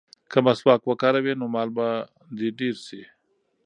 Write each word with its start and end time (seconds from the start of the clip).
که 0.31 0.37
مسواک 0.45 0.81
وکاروې 0.85 1.33
نو 1.39 1.45
مال 1.53 1.69
به 1.75 1.87
دې 2.37 2.49
ډېر 2.59 2.75
شي. 2.85 3.01